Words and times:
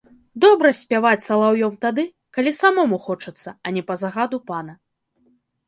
Добра 0.45 0.69
спяваць 0.77 1.25
салаўём 1.25 1.73
тады, 1.85 2.07
калі 2.39 2.55
самому 2.61 3.01
хочацца, 3.05 3.49
а 3.65 3.77
не 3.79 3.87
па 3.91 4.01
загаду 4.07 4.37
пана. 4.51 4.73